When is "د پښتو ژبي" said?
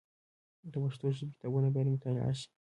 0.71-1.31